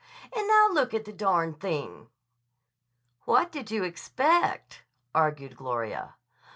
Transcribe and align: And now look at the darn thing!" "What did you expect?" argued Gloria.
And 0.33 0.47
now 0.47 0.69
look 0.71 0.95
at 0.95 1.05
the 1.05 1.13
darn 1.13 1.53
thing!" 1.53 2.07
"What 3.25 3.51
did 3.51 3.69
you 3.69 3.83
expect?" 3.83 4.81
argued 5.13 5.55
Gloria. 5.55 6.15